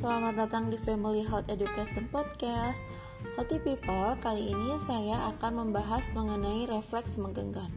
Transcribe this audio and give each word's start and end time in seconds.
selamat 0.00 0.48
datang 0.48 0.72
di 0.72 0.80
Family 0.80 1.20
Health 1.28 1.44
Education 1.52 2.08
Podcast. 2.08 2.80
Healthy 3.36 3.60
People, 3.60 4.16
kali 4.24 4.48
ini 4.48 4.80
saya 4.88 5.28
akan 5.36 5.68
membahas 5.68 6.08
mengenai 6.16 6.64
refleks 6.72 7.20
menggenggam. 7.20 7.68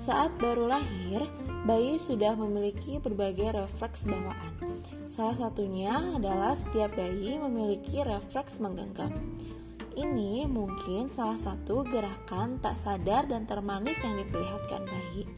Saat 0.00 0.32
baru 0.40 0.72
lahir, 0.72 1.28
bayi 1.68 2.00
sudah 2.00 2.32
memiliki 2.32 2.96
berbagai 3.04 3.52
refleks 3.52 4.08
bawaan. 4.08 4.80
Salah 5.12 5.36
satunya 5.36 5.92
adalah 5.92 6.56
setiap 6.56 6.96
bayi 6.96 7.36
memiliki 7.36 8.00
refleks 8.00 8.56
menggenggam. 8.56 9.12
Ini 9.92 10.48
mungkin 10.48 11.12
salah 11.12 11.36
satu 11.36 11.84
gerakan 11.84 12.64
tak 12.64 12.80
sadar 12.80 13.28
dan 13.28 13.44
termanis 13.44 14.00
yang 14.00 14.16
diperlihatkan 14.24 14.88
bayi. 14.88 15.28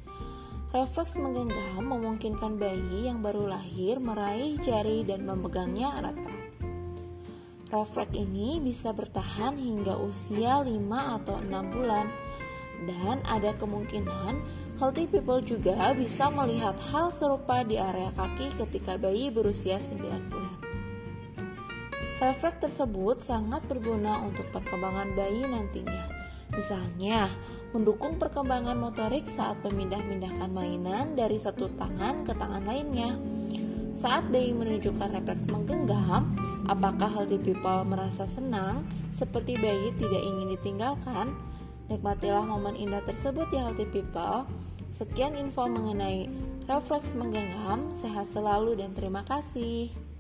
Refleks 0.72 1.20
menggenggam 1.20 1.84
memungkinkan 1.84 2.56
bayi 2.56 3.04
yang 3.04 3.20
baru 3.20 3.44
lahir 3.44 4.00
meraih 4.00 4.56
jari 4.64 5.04
dan 5.04 5.28
memegangnya 5.28 6.00
erat-erat. 6.00 6.48
Refleks 7.68 8.16
ini 8.16 8.56
bisa 8.56 8.96
bertahan 8.96 9.60
hingga 9.60 10.00
usia 10.00 10.64
5 10.64 10.72
atau 11.20 11.36
6 11.44 11.76
bulan 11.76 12.08
dan 12.88 13.20
ada 13.28 13.52
kemungkinan 13.60 14.40
healthy 14.80 15.04
people 15.12 15.44
juga 15.44 15.92
bisa 15.92 16.32
melihat 16.32 16.74
hal 16.88 17.12
serupa 17.20 17.60
di 17.68 17.76
area 17.76 18.08
kaki 18.16 18.56
ketika 18.64 18.96
bayi 18.96 19.28
berusia 19.28 19.76
9 19.76 20.00
bulan. 20.32 20.56
Refleks 22.16 22.64
tersebut 22.64 23.20
sangat 23.20 23.60
berguna 23.68 24.24
untuk 24.24 24.48
perkembangan 24.48 25.12
bayi 25.12 25.44
nantinya. 25.44 26.08
Misalnya, 26.56 27.28
mendukung 27.72 28.20
perkembangan 28.20 28.76
motorik 28.76 29.24
saat 29.32 29.56
memindah-mindahkan 29.64 30.52
mainan 30.52 31.16
dari 31.16 31.40
satu 31.40 31.72
tangan 31.80 32.24
ke 32.28 32.32
tangan 32.36 32.64
lainnya. 32.68 33.16
Saat 33.96 34.28
bayi 34.28 34.52
menunjukkan 34.52 35.08
refleks 35.08 35.44
menggenggam, 35.48 36.36
apakah 36.68 37.08
healthy 37.08 37.40
people 37.40 37.80
merasa 37.88 38.28
senang 38.28 38.84
seperti 39.16 39.56
bayi 39.56 39.88
tidak 39.96 40.20
ingin 40.20 40.52
ditinggalkan? 40.58 41.32
Nikmatilah 41.88 42.44
momen 42.44 42.76
indah 42.76 43.00
tersebut 43.08 43.48
ya 43.52 43.68
healthy 43.68 43.88
people. 43.88 44.44
Sekian 44.92 45.32
info 45.40 45.64
mengenai 45.64 46.28
refleks 46.68 47.08
menggenggam. 47.16 47.96
Sehat 48.04 48.28
selalu 48.36 48.76
dan 48.76 48.92
terima 48.92 49.24
kasih. 49.24 50.11